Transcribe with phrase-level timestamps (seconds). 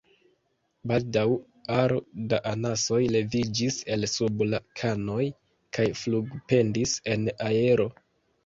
[0.91, 1.25] Baldaŭ
[1.73, 1.99] aro
[2.31, 5.29] da anasoj leviĝis el sub la kanoj
[5.79, 7.91] kaj flugpendis en aero.